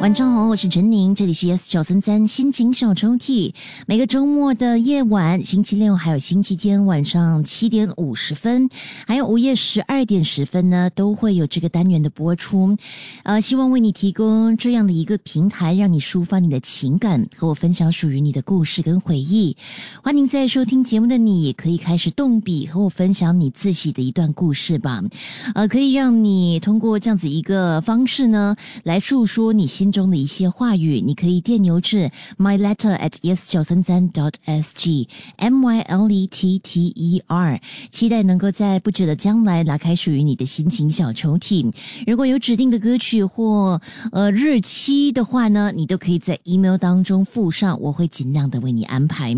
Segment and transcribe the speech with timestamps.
[0.00, 3.52] 晚上好，我是陈宁，这里是 S 九三三心情小抽屉。
[3.86, 8.70] 每个周末的夜晚，星期六还有星期天晚上七点五十分，
[9.06, 12.78] 还有午夜十二点十分呢，都会有这个单元的播出。
[13.24, 19.54] 呃，希望为你提供这样的一个平台，让你抒发你的情感，和我分享属于你的故事跟回忆。
[20.02, 25.02] 欢迎在收听节目的你，也可以开始动笔和我分享你自己的一段故事吧。
[25.54, 29.89] 呃，可以让你通过这样子一个方式呢，来诉说你心。
[29.90, 37.22] 中的一些话语，你可以电邮至 my letter at yes 九三三 dot s g m y l e t t e
[37.26, 41.72] r，期待能够在不久的将来拉开属于你的心情小抽屉。
[42.06, 43.80] 如果有指定的歌曲或
[44.12, 49.34] 呃日期的话呢，你都可以在 email 当中附上，我会尽量的为你安排。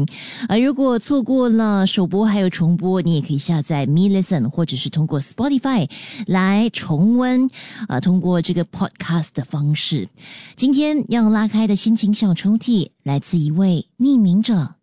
[0.48, 5.88] 而如果错过了首播还有重播，你也可以下载 Me Listen，或者是通过 Spotify
[6.26, 7.48] 来重温。
[7.88, 10.08] 呃，通过这个 podcast 的方式。
[10.54, 14.74] 今天要拉开的心情小抽屉，来自一位匿名者。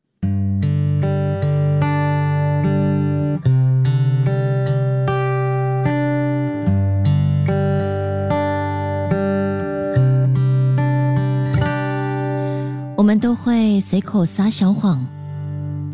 [12.97, 15.03] 我们都会随口撒小谎，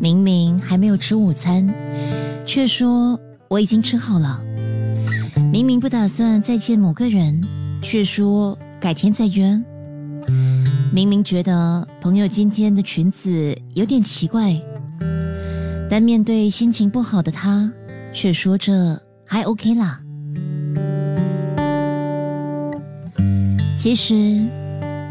[0.00, 1.66] 明明还没有吃午餐，
[2.44, 4.40] 却说我已经吃好了；
[5.52, 7.40] 明明不打算再见某个人，
[7.82, 8.58] 却说。
[8.86, 9.60] 改天再约。
[10.92, 14.54] 明明觉得朋友今天的裙子有点奇怪，
[15.90, 17.68] 但面对心情不好的他，
[18.12, 20.00] 却说着还 OK 啦。
[23.76, 24.46] 其实，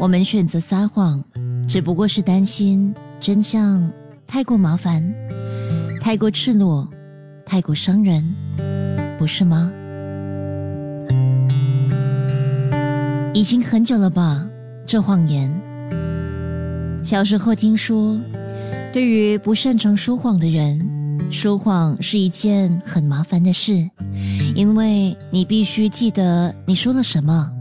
[0.00, 1.22] 我们选择撒谎，
[1.68, 3.92] 只不过是担心真相
[4.26, 5.04] 太过麻烦，
[6.00, 6.88] 太过赤裸，
[7.44, 8.24] 太过伤人，
[9.18, 9.70] 不是吗？
[13.36, 14.48] 已经很久了吧？
[14.86, 15.52] 这谎言。
[17.04, 18.18] 小时候听说，
[18.94, 20.80] 对于不擅长说谎的人，
[21.30, 23.90] 说谎是一件很麻烦的事，
[24.54, 27.52] 因为你必须记得你说了什么，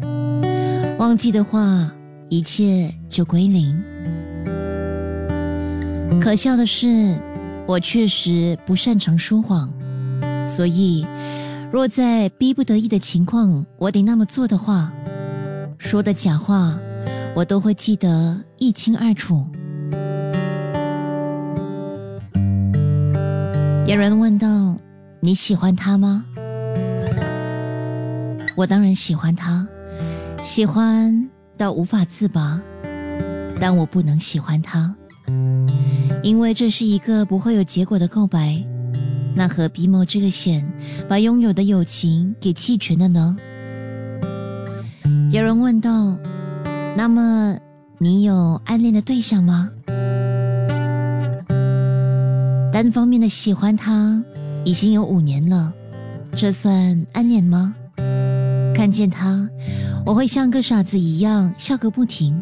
[0.97, 1.91] 忘记的话，
[2.29, 3.77] 一切就归零。
[6.21, 7.13] 可笑的是，
[7.67, 9.69] 我确实不擅长说谎，
[10.47, 11.05] 所以
[11.69, 14.89] 若在逼不得已的情况，我得那么做的话。
[15.77, 16.77] 说的假话，
[17.35, 19.45] 我都会记得一清二楚。
[23.87, 24.77] 有人问道
[25.21, 26.25] ：“你喜欢他吗？”
[28.55, 29.67] 我当然喜欢他，
[30.41, 32.59] 喜欢到无法自拔。
[33.59, 34.93] 但我不能喜欢他，
[36.23, 38.61] 因为这是一个不会有结果的告白。
[39.33, 40.67] 那何必冒这个险，
[41.07, 43.37] 把拥有的友情给弃权了呢？
[45.31, 46.17] 有人问道
[46.95, 47.57] ：“那么，
[47.97, 49.69] 你有暗恋的对象吗？”
[52.71, 54.23] 单方面的喜欢他
[54.63, 55.73] 已经有五年了，
[56.35, 57.75] 这算暗恋吗？
[58.73, 59.49] 看见他，
[60.05, 62.41] 我会像个傻子一样笑个不停。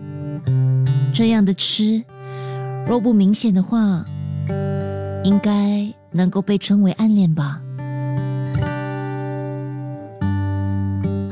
[1.13, 2.03] 这样的痴，
[2.87, 4.05] 若不明显的话，
[5.23, 7.59] 应该能够被称为暗恋吧？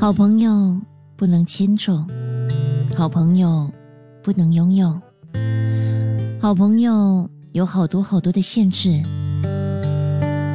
[0.00, 0.81] 好朋友。
[1.22, 2.04] 不能牵手，
[2.96, 3.70] 好朋友
[4.24, 5.00] 不能拥有，
[6.40, 9.00] 好朋友有好多好多的限制。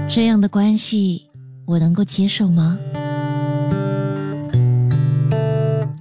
[0.10, 1.26] 这样的关系，
[1.66, 2.78] 我能够接受吗？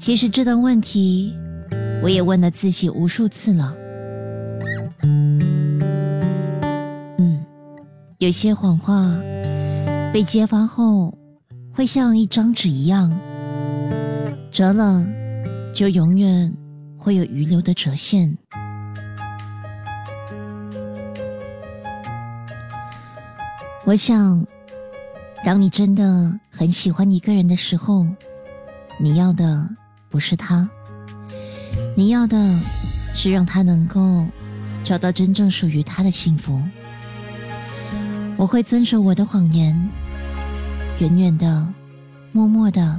[0.01, 1.33] 其实这段问题，
[2.03, 3.73] 我也问了自己无数次了。
[7.19, 7.41] 嗯，
[8.19, 9.17] 有些谎话
[10.13, 11.17] 被揭发后，
[11.73, 13.17] 会像一张纸一样。
[14.57, 15.05] 折了，
[15.75, 16.51] 就永远
[16.97, 18.35] 会有余留的折线。
[23.85, 24.47] 我想，
[25.45, 28.07] 当你真的很喜欢一个人的时候，
[28.99, 29.69] 你要的
[30.09, 30.67] 不是他，
[31.95, 32.39] 你要的
[33.13, 34.25] 是让他能够
[34.83, 36.59] 找到真正属于他的幸福。
[38.39, 39.79] 我会遵守我的谎言，
[40.99, 41.71] 远远的，
[42.33, 42.99] 默默的。